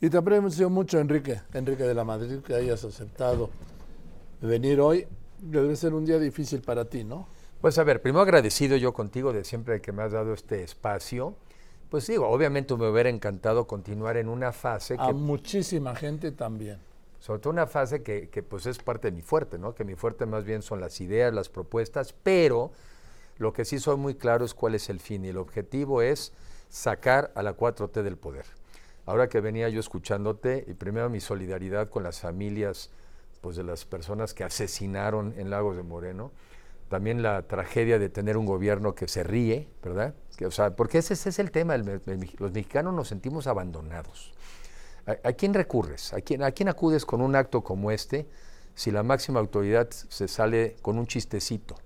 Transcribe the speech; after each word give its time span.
Y 0.00 0.10
te 0.10 0.18
aprecio 0.18 0.68
mucho, 0.68 0.98
Enrique, 0.98 1.40
Enrique 1.54 1.84
de 1.84 1.94
la 1.94 2.04
Madrid, 2.04 2.40
que 2.40 2.54
hayas 2.54 2.84
aceptado 2.84 3.48
venir 4.42 4.80
hoy. 4.80 5.06
Debe 5.40 5.74
ser 5.76 5.94
un 5.94 6.04
día 6.04 6.18
difícil 6.18 6.60
para 6.60 6.84
ti, 6.84 7.04
¿no? 7.04 7.28
Pues 7.60 7.78
a 7.78 7.84
ver, 7.84 8.02
primero 8.02 8.20
agradecido 8.22 8.76
yo 8.76 8.92
contigo 8.92 9.32
de 9.32 9.44
siempre 9.44 9.80
que 9.80 9.92
me 9.92 10.02
has 10.02 10.12
dado 10.12 10.34
este 10.34 10.62
espacio. 10.62 11.34
Pues 11.90 12.06
digo, 12.06 12.28
obviamente 12.28 12.76
me 12.76 12.88
hubiera 12.88 13.08
encantado 13.08 13.66
continuar 13.66 14.16
en 14.16 14.28
una 14.28 14.52
fase 14.52 14.96
A 14.98 15.12
muchísima 15.12 15.94
gente 15.94 16.32
también. 16.32 16.78
sobre 17.18 17.40
todo 17.40 17.52
una 17.52 17.66
fase 17.66 18.02
que, 18.02 18.28
que, 18.28 18.42
pues 18.42 18.66
es 18.66 18.78
parte 18.78 19.10
de 19.10 19.16
mi 19.16 19.22
fuerte, 19.22 19.56
¿no? 19.58 19.74
Que 19.74 19.84
mi 19.84 19.94
fuerte 19.94 20.26
más 20.26 20.44
bien 20.44 20.62
son 20.62 20.80
las 20.80 21.00
ideas, 21.00 21.32
las 21.32 21.48
propuestas, 21.48 22.12
pero 22.22 22.70
lo 23.38 23.52
que 23.52 23.64
sí 23.64 23.78
soy 23.78 23.96
muy 23.96 24.14
claro 24.14 24.44
es 24.44 24.52
cuál 24.52 24.74
es 24.74 24.90
el 24.90 25.00
fin 25.00 25.24
y 25.24 25.28
el 25.28 25.38
objetivo 25.38 26.02
es 26.02 26.32
sacar 26.68 27.32
a 27.34 27.42
la 27.42 27.56
4T 27.56 28.02
del 28.02 28.16
poder. 28.16 28.44
Ahora 29.06 29.28
que 29.28 29.40
venía 29.40 29.68
yo 29.68 29.78
escuchándote, 29.78 30.64
y 30.66 30.74
primero 30.74 31.08
mi 31.08 31.20
solidaridad 31.20 31.88
con 31.88 32.02
las 32.02 32.20
familias 32.20 32.90
pues, 33.40 33.56
de 33.56 33.62
las 33.62 33.84
personas 33.84 34.34
que 34.34 34.42
asesinaron 34.42 35.32
en 35.38 35.48
Lagos 35.48 35.76
de 35.76 35.84
Moreno, 35.84 36.32
también 36.88 37.22
la 37.22 37.42
tragedia 37.42 37.98
de 37.98 38.08
tener 38.08 38.36
un 38.36 38.46
gobierno 38.46 38.94
que 38.94 39.08
se 39.08 39.22
ríe, 39.22 39.68
¿verdad? 39.82 40.14
O 40.44 40.50
sea, 40.50 40.74
porque 40.74 40.98
ese, 40.98 41.14
es 41.14 41.38
el 41.38 41.50
tema, 41.50 41.76
los 41.76 42.52
mexicanos 42.52 42.94
nos 42.94 43.08
sentimos 43.08 43.46
abandonados. 43.46 44.34
¿A, 45.06 45.28
a 45.28 45.32
quién 45.32 45.54
recurres? 45.54 46.12
¿A 46.12 46.20
quién, 46.20 46.42
¿A 46.42 46.50
quién 46.50 46.68
acudes 46.68 47.04
con 47.04 47.20
un 47.20 47.36
acto 47.36 47.62
como 47.62 47.90
este 47.90 48.26
si 48.74 48.90
la 48.90 49.02
máxima 49.02 49.40
autoridad 49.40 49.88
se 49.90 50.28
sale 50.28 50.76
con 50.82 50.98
un 50.98 51.06
chistecito? 51.06 51.76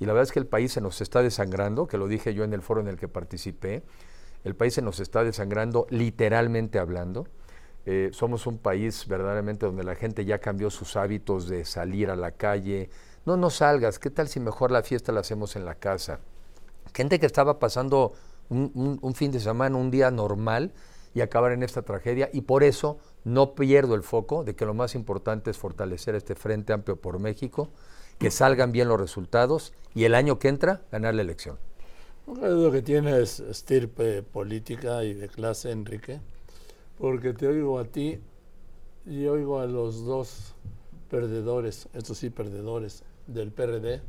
Y 0.00 0.06
la 0.06 0.12
verdad 0.12 0.28
es 0.28 0.32
que 0.32 0.38
el 0.38 0.46
país 0.46 0.72
se 0.72 0.80
nos 0.80 1.00
está 1.00 1.22
desangrando, 1.22 1.88
que 1.88 1.98
lo 1.98 2.08
dije 2.08 2.34
yo 2.34 2.44
en 2.44 2.52
el 2.52 2.62
foro 2.62 2.80
en 2.80 2.88
el 2.88 2.96
que 2.96 3.08
participé, 3.08 3.82
el 4.48 4.56
país 4.56 4.74
se 4.74 4.82
nos 4.82 4.98
está 4.98 5.22
desangrando 5.24 5.86
literalmente 5.90 6.78
hablando. 6.78 7.26
Eh, 7.86 8.10
somos 8.12 8.46
un 8.46 8.58
país 8.58 9.06
verdaderamente 9.06 9.66
donde 9.66 9.84
la 9.84 9.94
gente 9.94 10.24
ya 10.24 10.38
cambió 10.38 10.70
sus 10.70 10.96
hábitos 10.96 11.48
de 11.48 11.64
salir 11.64 12.10
a 12.10 12.16
la 12.16 12.32
calle. 12.32 12.90
No, 13.24 13.36
no 13.36 13.50
salgas, 13.50 13.98
¿qué 13.98 14.10
tal 14.10 14.28
si 14.28 14.40
mejor 14.40 14.70
la 14.70 14.82
fiesta 14.82 15.12
la 15.12 15.20
hacemos 15.20 15.54
en 15.56 15.64
la 15.64 15.74
casa? 15.74 16.20
Gente 16.94 17.20
que 17.20 17.26
estaba 17.26 17.58
pasando 17.58 18.12
un, 18.48 18.70
un- 18.74 18.98
un 19.02 19.14
fin 19.14 19.30
de 19.30 19.40
semana, 19.40 19.76
un 19.76 19.90
día 19.90 20.10
normal 20.10 20.72
y 21.14 21.20
acabar 21.20 21.52
en 21.52 21.62
esta 21.62 21.82
tragedia 21.82 22.30
y 22.32 22.42
por 22.42 22.62
eso 22.62 22.98
no 23.24 23.54
pierdo 23.54 23.94
el 23.94 24.02
foco 24.02 24.44
de 24.44 24.54
que 24.56 24.64
lo 24.66 24.72
más 24.74 24.94
importante 24.94 25.50
es 25.50 25.58
fortalecer 25.58 26.14
este 26.14 26.34
Frente 26.34 26.72
Amplio 26.72 26.96
por 26.96 27.18
México, 27.18 27.70
que 28.18 28.30
salgan 28.30 28.72
bien 28.72 28.88
los 28.88 28.98
resultados 29.00 29.72
y 29.94 30.04
el 30.04 30.14
año 30.14 30.38
que 30.38 30.48
entra 30.48 30.82
ganar 30.90 31.14
la 31.14 31.22
elección. 31.22 31.58
Creo 32.34 32.70
que 32.70 32.82
tienes 32.82 33.40
estirpe 33.40 34.22
política 34.22 35.02
y 35.04 35.14
de 35.14 35.28
clase, 35.28 35.70
Enrique, 35.70 36.20
porque 36.98 37.32
te 37.32 37.48
oigo 37.48 37.78
a 37.78 37.84
ti 37.84 38.18
y 39.06 39.26
oigo 39.26 39.60
a 39.60 39.66
los 39.66 40.04
dos 40.04 40.54
perdedores, 41.10 41.88
estos 41.94 42.18
sí 42.18 42.30
perdedores 42.30 43.02
del 43.26 43.50
PRD, 43.50 44.02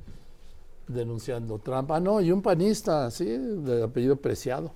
denunciando 0.87 1.59
trampa. 1.59 1.95
Ah, 1.95 1.99
no, 1.99 2.19
y 2.19 2.31
un 2.31 2.41
panista, 2.41 3.09
sí, 3.09 3.25
de 3.25 3.83
apellido 3.83 4.17
Preciado, 4.17 4.71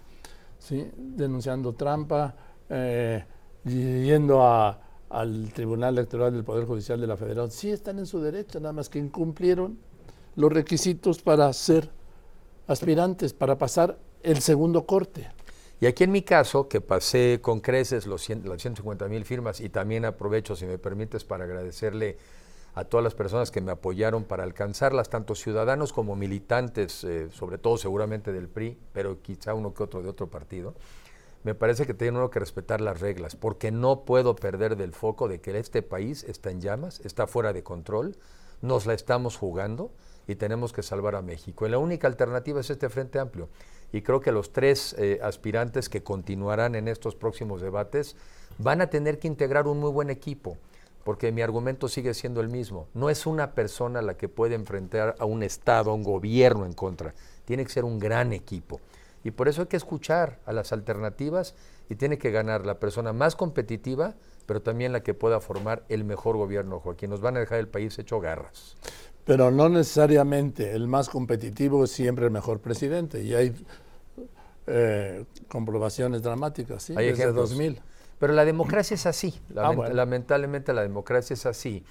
sí, 0.57 0.89
denunciando 0.97 1.73
trampa, 1.73 2.35
eh, 2.69 3.25
yendo 3.65 4.41
a- 4.41 4.79
al 5.09 5.51
Tribunal 5.53 5.95
Electoral 5.97 6.33
del 6.33 6.43
Poder 6.43 6.65
Judicial 6.65 6.99
de 6.99 7.07
la 7.07 7.17
Federación. 7.17 7.51
Sí, 7.51 7.69
están 7.71 7.99
en 7.99 8.05
su 8.05 8.19
derecho, 8.21 8.59
nada 8.59 8.73
más 8.73 8.89
que 8.89 8.99
incumplieron 8.99 9.77
los 10.35 10.51
requisitos 10.51 11.21
para 11.21 11.51
ser 11.53 11.89
aspirantes 12.67 13.33
para 13.33 13.57
pasar 13.57 13.97
el 14.23 14.41
segundo 14.41 14.85
corte. 14.85 15.29
Y 15.79 15.85
aquí 15.85 16.05
en 16.05 16.11
mi 16.11 16.21
caso, 16.21 16.69
que 16.69 16.79
pasé 16.79 17.39
con 17.41 17.59
creces 17.59 18.07
los 18.07 18.21
100 18.21 18.47
las 18.47 18.61
150 18.61 19.07
mil 19.09 19.25
firmas 19.25 19.59
y 19.59 19.69
también 19.69 20.05
aprovecho, 20.05 20.55
si 20.55 20.65
me 20.65 20.77
permites, 20.77 21.25
para 21.25 21.43
agradecerle 21.43 22.17
a 22.75 22.85
todas 22.85 23.03
las 23.03 23.13
personas 23.13 23.51
que 23.51 23.61
me 23.61 23.71
apoyaron 23.71 24.23
para 24.23 24.43
alcanzarlas, 24.43 25.09
tanto 25.09 25.35
ciudadanos 25.35 25.93
como 25.93 26.15
militantes, 26.15 27.03
eh, 27.03 27.29
sobre 27.31 27.57
todo 27.57 27.77
seguramente 27.77 28.31
del 28.31 28.47
PRI, 28.47 28.77
pero 28.93 29.21
quizá 29.21 29.53
uno 29.53 29.73
que 29.73 29.83
otro 29.83 30.01
de 30.01 30.09
otro 30.09 30.27
partido, 30.27 30.73
me 31.43 31.53
parece 31.53 31.85
que 31.85 31.93
tiene 31.93 32.17
uno 32.17 32.29
que 32.29 32.39
respetar 32.39 32.79
las 32.79 33.01
reglas, 33.01 33.35
porque 33.35 33.71
no 33.71 34.05
puedo 34.05 34.35
perder 34.35 34.77
del 34.77 34.93
foco 34.93 35.27
de 35.27 35.41
que 35.41 35.57
este 35.59 35.81
país 35.81 36.23
está 36.23 36.49
en 36.49 36.61
llamas, 36.61 37.01
está 37.01 37.27
fuera 37.27 37.53
de 37.53 37.63
control, 37.63 38.17
nos 38.61 38.85
la 38.85 38.93
estamos 38.93 39.35
jugando 39.35 39.91
y 40.27 40.35
tenemos 40.35 40.73
que 40.73 40.83
salvar 40.83 41.15
a 41.15 41.21
México. 41.21 41.65
Y 41.65 41.69
la 41.69 41.77
única 41.77 42.07
alternativa 42.07 42.59
es 42.59 42.69
este 42.69 42.89
Frente 42.89 43.19
Amplio. 43.19 43.49
Y 43.91 44.01
creo 44.01 44.21
que 44.21 44.31
los 44.31 44.51
tres 44.51 44.95
eh, 44.97 45.19
aspirantes 45.21 45.89
que 45.89 46.03
continuarán 46.03 46.75
en 46.75 46.87
estos 46.87 47.15
próximos 47.15 47.61
debates 47.61 48.15
van 48.57 48.81
a 48.81 48.87
tener 48.87 49.19
que 49.19 49.27
integrar 49.27 49.67
un 49.67 49.79
muy 49.79 49.91
buen 49.91 50.09
equipo, 50.09 50.57
porque 51.03 51.31
mi 51.31 51.41
argumento 51.41 51.87
sigue 51.87 52.13
siendo 52.13 52.41
el 52.41 52.49
mismo. 52.49 52.87
No 52.93 53.09
es 53.09 53.25
una 53.25 53.51
persona 53.51 54.01
la 54.01 54.15
que 54.15 54.29
puede 54.29 54.55
enfrentar 54.55 55.15
a 55.19 55.25
un 55.25 55.43
Estado, 55.43 55.91
a 55.91 55.93
un 55.93 56.03
gobierno 56.03 56.65
en 56.65 56.73
contra. 56.73 57.13
Tiene 57.45 57.63
que 57.65 57.71
ser 57.71 57.85
un 57.85 57.99
gran 57.99 58.33
equipo. 58.33 58.79
Y 59.23 59.31
por 59.31 59.47
eso 59.47 59.61
hay 59.61 59.67
que 59.67 59.77
escuchar 59.77 60.39
a 60.45 60.53
las 60.53 60.73
alternativas 60.73 61.55
y 61.89 61.95
tiene 61.95 62.17
que 62.17 62.31
ganar 62.31 62.65
la 62.65 62.79
persona 62.79 63.13
más 63.13 63.35
competitiva, 63.35 64.15
pero 64.45 64.61
también 64.61 64.91
la 64.91 65.03
que 65.03 65.13
pueda 65.13 65.39
formar 65.39 65.83
el 65.87 66.03
mejor 66.03 66.35
gobierno, 66.35 66.79
Joaquín. 66.79 67.09
Nos 67.09 67.21
van 67.21 67.37
a 67.37 67.39
dejar 67.39 67.59
el 67.59 67.67
país 67.67 67.97
hecho 67.99 68.19
garras. 68.19 68.75
Pero 69.25 69.51
no 69.51 69.69
necesariamente 69.69 70.73
el 70.73 70.87
más 70.87 71.09
competitivo 71.09 71.85
es 71.85 71.91
siempre 71.91 72.25
el 72.25 72.31
mejor 72.31 72.59
presidente. 72.59 73.23
Y 73.23 73.33
hay 73.33 73.53
eh, 74.67 75.25
comprobaciones 75.47 76.21
dramáticas, 76.21 76.83
¿sí? 76.83 76.93
Hay 76.97 77.07
Desde 77.07 77.23
ejemplos. 77.23 77.51
2000. 77.51 77.81
Pero 78.19 78.33
la 78.33 78.45
democracia 78.45 78.95
es 78.95 79.05
así. 79.05 79.33
Ah, 79.55 79.71
bueno. 79.71 79.93
Lamentablemente 79.93 80.73
la 80.73 80.81
democracia 80.81 81.33
es 81.33 81.45
así. 81.45 81.83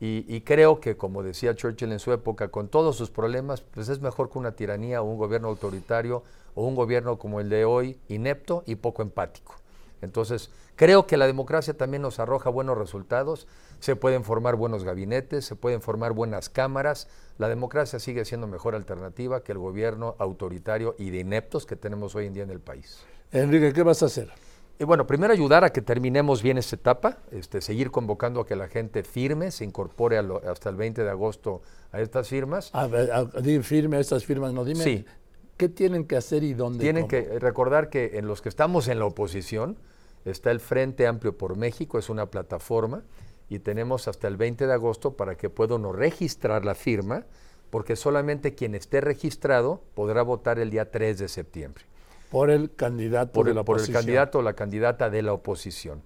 Y, 0.00 0.24
y 0.28 0.40
creo 0.40 0.80
que, 0.80 0.96
como 0.96 1.22
decía 1.22 1.54
Churchill 1.54 1.92
en 1.92 1.98
su 1.98 2.12
época, 2.12 2.48
con 2.48 2.68
todos 2.68 2.96
sus 2.96 3.10
problemas, 3.10 3.60
pues 3.60 3.88
es 3.88 4.00
mejor 4.00 4.30
que 4.30 4.38
una 4.38 4.52
tiranía 4.52 5.02
o 5.02 5.04
un 5.04 5.18
gobierno 5.18 5.48
autoritario 5.48 6.22
o 6.54 6.66
un 6.66 6.74
gobierno 6.74 7.18
como 7.18 7.40
el 7.40 7.48
de 7.48 7.64
hoy, 7.64 7.98
inepto 8.08 8.62
y 8.66 8.76
poco 8.76 9.02
empático. 9.02 9.59
Entonces, 10.02 10.50
creo 10.76 11.06
que 11.06 11.16
la 11.16 11.26
democracia 11.26 11.74
también 11.76 12.02
nos 12.02 12.18
arroja 12.18 12.50
buenos 12.50 12.76
resultados, 12.78 13.46
se 13.80 13.96
pueden 13.96 14.24
formar 14.24 14.56
buenos 14.56 14.84
gabinetes, 14.84 15.44
se 15.44 15.56
pueden 15.56 15.82
formar 15.82 16.12
buenas 16.12 16.48
cámaras, 16.48 17.08
la 17.38 17.48
democracia 17.48 17.98
sigue 17.98 18.24
siendo 18.24 18.46
mejor 18.46 18.74
alternativa 18.74 19.42
que 19.42 19.52
el 19.52 19.58
gobierno 19.58 20.14
autoritario 20.18 20.94
y 20.98 21.10
de 21.10 21.18
ineptos 21.20 21.66
que 21.66 21.76
tenemos 21.76 22.14
hoy 22.14 22.26
en 22.26 22.34
día 22.34 22.42
en 22.44 22.50
el 22.50 22.60
país. 22.60 22.98
Enrique, 23.32 23.72
¿qué 23.72 23.82
vas 23.82 24.02
a 24.02 24.06
hacer? 24.06 24.30
Y 24.78 24.84
bueno, 24.84 25.06
primero 25.06 25.32
ayudar 25.34 25.62
a 25.62 25.70
que 25.70 25.82
terminemos 25.82 26.42
bien 26.42 26.56
esta 26.56 26.74
etapa, 26.76 27.18
este, 27.30 27.60
seguir 27.60 27.90
convocando 27.90 28.40
a 28.40 28.46
que 28.46 28.56
la 28.56 28.66
gente 28.68 29.02
firme, 29.02 29.50
se 29.50 29.64
incorpore 29.64 30.22
lo- 30.22 30.40
hasta 30.50 30.70
el 30.70 30.76
20 30.76 31.04
de 31.04 31.10
agosto 31.10 31.60
a 31.92 32.00
estas 32.00 32.28
firmas. 32.28 32.70
A 32.72 32.86
ver, 32.86 33.12
a- 33.12 33.26
firme 33.62 33.98
a 33.98 34.00
estas 34.00 34.24
firmas, 34.24 34.54
no 34.54 34.64
dime. 34.64 34.82
Sí. 34.82 35.04
¿Qué 35.58 35.68
tienen 35.68 36.06
que 36.06 36.16
hacer 36.16 36.42
y 36.42 36.54
dónde? 36.54 36.80
Tienen 36.82 37.02
cómo? 37.02 37.08
que 37.10 37.38
recordar 37.38 37.90
que 37.90 38.12
en 38.14 38.26
los 38.26 38.40
que 38.40 38.48
estamos 38.48 38.88
en 38.88 38.98
la 38.98 39.04
oposición 39.04 39.76
está 40.24 40.50
el 40.50 40.60
Frente 40.60 41.06
Amplio 41.06 41.36
por 41.36 41.56
México, 41.56 41.98
es 41.98 42.08
una 42.08 42.26
plataforma 42.26 43.02
y 43.48 43.58
tenemos 43.58 44.08
hasta 44.08 44.28
el 44.28 44.36
20 44.36 44.66
de 44.66 44.72
agosto 44.72 45.16
para 45.16 45.36
que 45.36 45.50
pueda 45.50 45.74
uno 45.74 45.92
registrar 45.92 46.64
la 46.64 46.74
firma, 46.74 47.24
porque 47.70 47.96
solamente 47.96 48.54
quien 48.54 48.74
esté 48.74 49.00
registrado 49.00 49.82
podrá 49.94 50.22
votar 50.22 50.58
el 50.58 50.70
día 50.70 50.90
3 50.90 51.18
de 51.18 51.28
septiembre. 51.28 51.84
Por 52.30 52.50
el 52.50 52.72
candidato 52.74 53.32
por 53.32 53.46
de 53.46 53.50
el, 53.50 53.56
la 53.56 53.64
por 53.64 53.76
el 53.76 53.82
oposición. 53.82 54.02
candidato 54.02 54.38
o 54.38 54.42
la 54.42 54.52
candidata 54.52 55.10
de 55.10 55.22
la 55.22 55.32
oposición. 55.32 56.02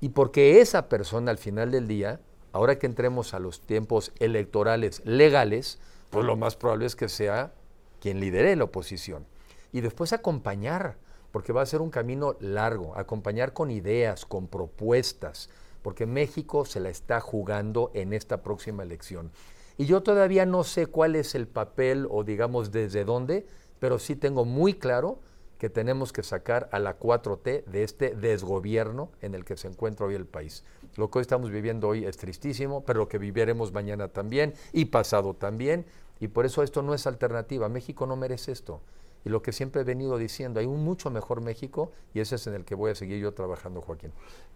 Y 0.00 0.10
porque 0.10 0.60
esa 0.60 0.88
persona 0.88 1.30
al 1.30 1.38
final 1.38 1.70
del 1.70 1.88
día, 1.88 2.20
ahora 2.52 2.78
que 2.78 2.86
entremos 2.86 3.32
a 3.32 3.38
los 3.38 3.62
tiempos 3.62 4.12
electorales 4.18 5.00
legales, 5.06 5.78
pues 6.10 6.26
lo 6.26 6.36
más 6.36 6.56
probable 6.56 6.84
es 6.84 6.94
que 6.94 7.08
sea 7.08 7.54
quien 8.00 8.20
lidere 8.20 8.54
la 8.54 8.64
oposición. 8.64 9.24
Y 9.72 9.80
después 9.80 10.12
acompañar, 10.12 10.96
porque 11.32 11.52
va 11.52 11.62
a 11.62 11.66
ser 11.66 11.80
un 11.80 11.90
camino 11.90 12.36
largo, 12.40 12.96
acompañar 12.96 13.52
con 13.52 13.70
ideas, 13.70 14.24
con 14.26 14.46
propuestas, 14.46 15.48
porque 15.82 16.06
México 16.06 16.64
se 16.64 16.78
la 16.78 16.90
está 16.90 17.20
jugando 17.20 17.90
en 17.94 18.12
esta 18.12 18.42
próxima 18.42 18.82
elección. 18.82 19.32
Y 19.78 19.86
yo 19.86 20.02
todavía 20.02 20.46
no 20.46 20.62
sé 20.62 20.86
cuál 20.86 21.16
es 21.16 21.34
el 21.34 21.48
papel 21.48 22.06
o 22.10 22.22
digamos 22.22 22.70
desde 22.70 23.04
dónde, 23.04 23.46
pero 23.80 23.98
sí 23.98 24.14
tengo 24.14 24.44
muy 24.44 24.74
claro 24.74 25.18
que 25.58 25.70
tenemos 25.70 26.12
que 26.12 26.22
sacar 26.22 26.68
a 26.72 26.78
la 26.78 26.98
4T 26.98 27.64
de 27.64 27.84
este 27.84 28.14
desgobierno 28.14 29.10
en 29.20 29.34
el 29.34 29.44
que 29.44 29.56
se 29.56 29.68
encuentra 29.68 30.06
hoy 30.06 30.14
el 30.14 30.26
país. 30.26 30.64
Lo 30.96 31.10
que 31.10 31.18
hoy 31.18 31.22
estamos 31.22 31.50
viviendo 31.50 31.88
hoy 31.88 32.04
es 32.04 32.16
tristísimo, 32.16 32.84
pero 32.84 33.00
lo 33.00 33.08
que 33.08 33.18
viviremos 33.18 33.72
mañana 33.72 34.08
también 34.08 34.54
y 34.72 34.86
pasado 34.86 35.34
también, 35.34 35.86
y 36.20 36.28
por 36.28 36.46
eso 36.46 36.62
esto 36.62 36.82
no 36.82 36.94
es 36.94 37.06
alternativa. 37.06 37.68
México 37.68 38.06
no 38.06 38.16
merece 38.16 38.52
esto. 38.52 38.80
Y 39.24 39.28
lo 39.28 39.42
que 39.42 39.52
siempre 39.52 39.82
he 39.82 39.84
venido 39.84 40.18
diciendo, 40.18 40.60
hay 40.60 40.66
un 40.66 40.84
mucho 40.84 41.10
mejor 41.10 41.40
México 41.40 41.92
y 42.12 42.20
ese 42.20 42.36
es 42.36 42.46
en 42.46 42.54
el 42.54 42.64
que 42.64 42.74
voy 42.74 42.90
a 42.90 42.94
seguir 42.94 43.20
yo 43.20 43.32
trabajando, 43.32 43.80
Joaquín. 43.80 44.12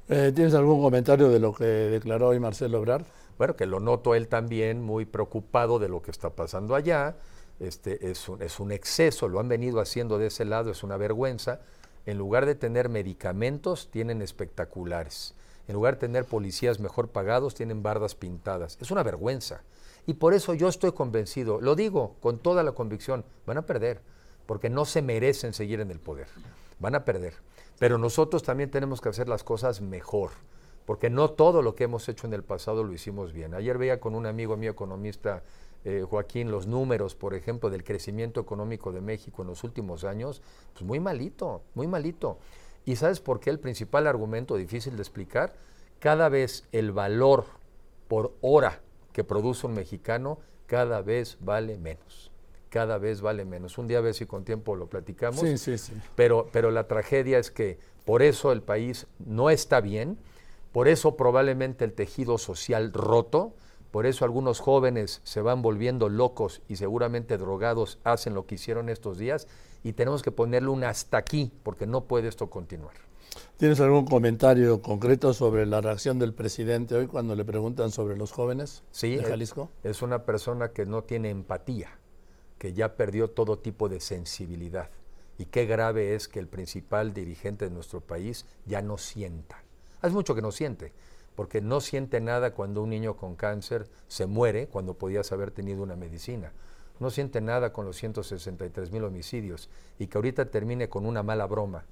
Eh, 0.09 0.33
¿Tienes 0.35 0.55
algún 0.55 0.83
comentario 0.83 1.29
de 1.29 1.39
lo 1.39 1.55
que 1.55 1.65
declaró 1.65 2.29
hoy 2.29 2.41
Marcelo 2.41 2.79
Ebrard? 2.79 3.05
Bueno, 3.39 3.55
que 3.55 3.67
lo 3.67 3.81
noto 3.81 4.15
él 4.15 4.29
también 4.29 4.83
muy 4.83 5.05
preocupado 5.05 5.79
de 5.79 5.89
lo 5.89 6.03
que 6.03 6.11
está 6.11 6.31
pasando 6.31 6.75
allá. 6.75 7.17
Este, 7.61 8.11
es, 8.11 8.29
un, 8.29 8.43
es 8.43 8.61
un 8.61 8.73
exceso, 8.73 9.29
lo 9.29 9.41
han 9.41 9.49
venido 9.49 9.81
haciendo 9.81 10.19
de 10.19 10.27
ese 10.27 10.45
lado, 10.45 10.71
es 10.71 10.83
una 10.83 10.97
vergüenza. 10.97 11.61
en 12.05 12.19
lugar 12.19 12.47
de 12.47 12.55
tener 12.55 12.89
medicamentos, 12.89 13.89
tienen 13.91 14.23
espectaculares. 14.23 15.35
En 15.67 15.75
lugar 15.75 15.95
de 15.95 16.01
tener 16.01 16.25
policías 16.25 16.79
mejor 16.79 17.09
pagados, 17.09 17.55
tienen 17.55 17.83
bardas 17.83 18.15
pintadas. 18.15 18.79
Es 18.81 18.93
una 18.93 19.03
vergüenza. 19.03 19.63
Y 20.07 20.15
por 20.15 20.33
eso 20.33 20.55
yo 20.55 20.69
estoy 20.69 20.93
convencido, 20.93 21.61
lo 21.61 21.75
digo 21.75 22.15
con 22.21 22.39
toda 22.39 22.63
la 22.63 22.73
convicción, 22.73 23.25
van 23.45 23.59
a 23.59 23.67
perder, 23.67 24.01
porque 24.46 24.70
no 24.70 24.84
se 24.84 25.02
merecen 25.02 25.52
seguir 25.52 25.81
en 25.81 25.90
el 25.90 26.00
poder. 26.00 26.28
Van 26.78 26.94
a 26.94 27.04
perder. 27.04 27.34
Pero 27.78 27.98
nosotros 27.98 28.43
también 28.43 28.70
tenemos 28.70 29.00
que 29.00 29.08
hacer 29.08 29.28
las 29.28 29.44
cosas 29.44 29.81
mejor, 29.81 30.31
porque 30.87 31.10
no 31.10 31.31
todo 31.31 31.62
lo 31.62 31.75
que 31.75 31.84
hemos 31.84 32.08
hecho 32.08 32.26
en 32.26 32.32
el 32.32 32.43
pasado 32.43 32.84
lo 32.84 32.93
hicimos 32.93 33.32
bien. 33.32 33.54
Ayer 33.54 33.76
veía 33.76 34.00
con 34.00 34.14
un 34.14 34.26
amigo 34.26 34.56
mío 34.56 34.70
economista, 34.70 35.43
eh, 35.84 36.04
Joaquín, 36.08 36.50
los 36.50 36.66
números, 36.66 37.14
por 37.14 37.34
ejemplo, 37.34 37.69
del 37.70 37.84
crecimiento 37.84 38.40
económico 38.40 38.93
de 38.93 39.00
México 39.00 39.43
en 39.43 39.48
los 39.48 39.62
últimos 39.62 40.04
años, 40.04 40.43
pues 40.72 40.84
muy 40.84 41.00
malito, 41.00 41.62
muy 41.75 41.87
malito. 41.87 42.38
¿Y 42.84 42.96
sabes 42.96 43.20
por 43.20 43.40
qué? 43.40 43.50
El 43.50 43.60
principal 43.60 44.06
argumento 44.06 44.56
difícil 44.56 44.96
de 44.96 45.02
explicar, 45.02 45.54
cada 45.98 46.28
vez 46.28 46.64
el 46.72 46.93
valor 46.93 47.44
por 48.08 48.34
hora 48.40 48.81
que 49.12 49.25
produce 49.25 49.66
un 49.66 49.75
mexicano 49.75 50.38
cada 50.66 51.02
vez 51.02 51.38
vale 51.40 51.78
menos. 51.78 52.31
Cada 52.69 52.99
vez 52.99 53.21
vale 53.21 53.45
menos. 53.45 53.79
Un 53.79 53.87
día 53.87 53.99
a 53.99 54.03
ver 54.03 54.15
si 54.15 54.27
con 54.27 54.45
tiempo 54.45 54.77
lo 54.77 54.89
platicamos. 54.89 55.41
Sí, 55.41 55.57
sí, 55.59 55.79
sí. 55.79 55.93
Pero, 56.15 56.49
pero 56.53 56.71
la 56.71 56.89
tragedia 56.89 57.39
es 57.39 57.51
que 57.51 57.79
por 58.05 58.23
eso 58.23 58.53
el 58.53 58.63
país 58.63 59.07
no 59.19 59.51
está 59.51 59.81
bien, 59.81 60.19
por 60.73 60.89
eso 60.89 61.17
probablemente 61.17 61.85
el 61.85 61.93
tejido 61.93 62.39
social 62.39 62.93
roto, 62.93 63.55
por 63.91 64.07
eso 64.07 64.25
algunos 64.25 64.61
jóvenes 64.61 65.21
se 65.25 65.41
van 65.41 65.63
volviendo 65.63 66.09
locos 66.09 66.61
y 66.69 66.77
seguramente 66.77 67.39
drogados 67.39 67.99
hacen 68.05 68.35
lo 68.35 68.47
que 68.47 68.57
hicieron 68.57 68.89
estos 68.89 69.17
días 69.17 69.49
y 69.83 69.93
tenemos 69.93 70.23
que 70.23 70.33
ponerle 70.33 70.69
un 70.69 70.85
hasta 70.85 71.17
aquí 71.17 71.53
porque 71.63 71.87
no 71.87 72.05
puede 72.05 72.29
esto 72.29 72.51
continuar. 72.51 72.95
¿Tienes 73.57 73.81
algún 73.81 74.05
comentario 74.05 74.83
concreto 74.83 75.33
sobre 75.33 75.65
la 75.67 75.81
reacción 75.81 76.19
del 76.19 76.35
presidente 76.35 76.95
hoy 76.95 77.07
cuando 77.07 77.35
le 77.35 77.45
preguntan 77.45 77.91
sobre 77.91 78.17
los 78.17 78.33
jóvenes 78.33 78.83
sí, 78.91 79.17
de 79.17 79.25
Jalisco? 79.25 79.71
Es 79.83 80.03
una 80.03 80.25
persona 80.25 80.73
que 80.73 80.87
no 80.87 81.05
tiene 81.05 81.31
empatía, 81.31 81.99
que 82.58 82.73
ya 82.73 82.97
perdió 82.97 83.31
todo 83.31 83.58
tipo 83.58 83.88
de 83.88 84.00
sensibilidad. 84.00 84.91
Y 85.38 85.47
qué 85.47 85.67
grave 85.67 86.14
es 86.14 86.29
que 86.29 86.38
el 86.38 86.49
principal 86.49 87.12
dirigente 87.12 87.67
de 87.67 87.70
nuestro 87.70 88.00
país 88.00 88.47
ya 88.64 88.82
no 88.82 88.99
sienta. 88.99 89.62
Hace 90.00 90.14
mucho 90.14 90.35
que 90.35 90.43
no 90.43 90.53
siente, 90.53 90.93
porque 91.35 91.61
no 91.61 91.81
siente 91.81 92.20
nada 92.20 92.55
cuando 92.55 92.82
un 92.82 92.91
niño 92.91 93.17
con 93.17 93.37
cáncer 93.37 93.88
se 94.08 94.26
muere 94.26 94.69
cuando 94.69 94.94
podías 94.94 95.32
haber 95.32 95.50
tenido 95.50 95.82
una 95.82 95.97
medicina. 95.97 96.53
No 97.00 97.11
siente 97.11 97.43
nada 97.43 97.73
con 97.73 97.85
los 97.85 97.97
163 97.97 98.91
mil 98.91 99.05
homicidios 99.05 99.69
y 99.99 100.06
que 100.06 100.17
ahorita 100.17 100.50
termine 100.50 100.88
con 100.88 101.05
una 101.05 101.23
mala 101.23 101.47
broma 101.47 101.85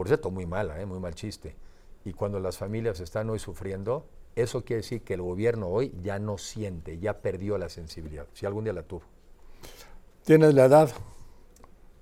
por 0.00 0.06
cierto, 0.06 0.30
muy 0.30 0.46
mala, 0.46 0.80
¿eh? 0.80 0.86
muy 0.86 0.98
mal 0.98 1.14
chiste. 1.14 1.54
Y 2.06 2.14
cuando 2.14 2.40
las 2.40 2.56
familias 2.56 3.00
están 3.00 3.28
hoy 3.28 3.38
sufriendo, 3.38 4.06
eso 4.34 4.64
quiere 4.64 4.80
decir 4.80 5.02
que 5.02 5.12
el 5.12 5.20
gobierno 5.20 5.68
hoy 5.68 5.92
ya 6.02 6.18
no 6.18 6.38
siente, 6.38 6.98
ya 6.98 7.18
perdió 7.18 7.58
la 7.58 7.68
sensibilidad, 7.68 8.26
si 8.32 8.46
algún 8.46 8.64
día 8.64 8.72
la 8.72 8.82
tuvo. 8.82 9.02
¿Tienes 10.30 10.54
la 10.54 10.66
edad? 10.66 10.88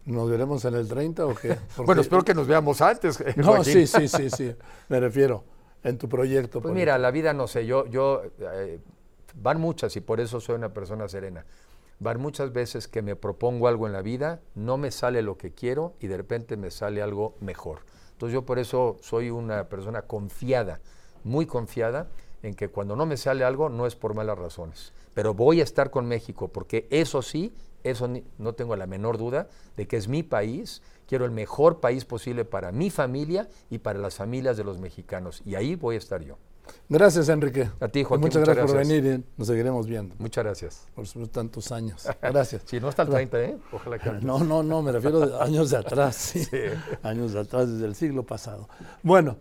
¿Nos 0.05 0.29
veremos 0.29 0.63
en 0.67 0.75
el 0.75 0.87
30 0.87 1.25
o 1.25 1.35
qué? 1.35 1.57
bueno, 1.87 2.03
espero 2.03 2.23
que 2.23 2.35
nos 2.35 2.47
veamos 2.47 2.83
antes. 2.83 3.25
No, 3.37 3.65
sí, 3.65 3.87
sí, 3.87 4.07
sí, 4.07 4.29
sí. 4.29 4.55
Me 4.91 5.01
refiero 5.01 5.45
en 5.83 5.97
tu 5.97 6.11
proyecto. 6.11 6.61
Pues 6.61 6.75
mira, 6.75 6.99
la 6.99 7.11
vida 7.11 7.33
no 7.33 7.49
sé, 7.49 7.65
yo, 7.65 7.87
yo 7.87 8.21
eh, 8.39 8.81
van 9.35 9.59
muchas 9.59 9.97
y 9.97 10.03
por 10.03 10.21
eso 10.21 10.41
soy 10.41 10.57
una 10.57 10.75
persona 10.75 11.09
serena. 11.09 11.47
Van 12.01 12.21
muchas 12.21 12.53
veces 12.53 12.87
que 12.87 13.01
me 13.01 13.17
propongo 13.17 13.67
algo 13.67 13.87
en 13.87 13.95
la 13.95 14.03
vida, 14.03 14.43
no 14.55 14.77
me 14.77 14.91
sale 14.91 15.23
lo 15.23 15.39
que 15.39 15.55
quiero 15.55 15.95
y 15.99 16.09
de 16.09 16.19
repente 16.19 16.59
me 16.59 16.71
sale 16.71 17.01
algo 17.01 17.35
mejor. 17.41 17.79
Entonces 18.13 18.35
yo 18.35 18.45
por 18.45 18.59
eso 18.59 18.99
soy 19.01 19.31
una 19.31 19.71
persona 19.71 20.03
confiada, 20.03 20.83
muy 21.25 21.47
confiada 21.47 22.09
en 22.43 22.55
que 22.55 22.69
cuando 22.69 22.97
no 22.97 23.07
me 23.07 23.17
sale 23.17 23.45
algo 23.45 23.69
no 23.69 23.87
es 23.87 23.97
por 23.97 24.15
malas 24.15 24.39
razones. 24.39 24.93
Pero 25.15 25.35
voy 25.35 25.61
a 25.61 25.65
estar 25.65 25.91
con 25.91 26.07
México 26.07 26.49
porque 26.49 26.87
eso 26.91 27.23
sí, 27.23 27.53
eso 27.85 28.09
no 28.39 28.53
tengo 28.55 28.77
la 28.77 28.87
menor 28.87 29.19
duda 29.19 29.49
de 29.77 29.87
que 29.87 29.97
es 29.97 30.09
mi 30.09 30.23
país, 30.23 30.83
quiero 31.07 31.25
el 31.25 31.31
mejor 31.31 31.81
país 31.81 32.05
posible 32.05 32.45
para 32.45 32.73
mi 32.73 32.91
familia 32.91 33.49
y 33.71 33.79
para 33.79 33.99
las 33.99 34.17
familias 34.17 34.57
de 34.57 34.65
los 34.65 34.79
mexicanos. 34.79 35.43
Y 35.45 35.55
ahí 35.55 35.75
voy 35.75 35.97
a 35.97 35.99
estar 35.99 36.23
yo. 36.23 36.37
Gracias, 36.89 37.29
Enrique. 37.29 37.71
A 37.81 37.89
ti, 37.89 38.05
Joaquín. 38.05 38.27
Muchas, 38.27 38.45
gracias, 38.45 38.67
por 38.67 38.77
venir 38.79 39.25
nos 39.37 39.47
seguiremos 39.47 39.87
viendo. 39.87 40.15
Muchas 40.19 40.45
gracias. 40.45 40.87
Por 40.95 41.07
sus 41.07 41.31
tantos 41.31 41.73
años. 41.73 42.07
Gracias. 42.21 42.63
sí, 42.67 42.79
no 42.79 42.89
hasta 42.89 43.03
el 43.03 43.09
30, 43.09 43.41
¿eh? 43.43 43.59
Ojalá 43.73 43.99
que 43.99 44.11
No, 44.23 44.41
no, 44.41 44.63
no, 44.63 44.83
me 44.83 44.93
refiero 44.93 45.39
a 45.39 45.45
años 45.45 45.71
de 45.71 45.79
atrás. 45.79 46.17
sí. 46.17 46.47
Años 47.03 47.33
de 47.33 47.41
atrás, 47.41 47.73
desde 47.73 47.87
el 47.87 47.95
siglo 47.95 48.25
pasado. 48.25 48.69
Bueno. 49.03 49.39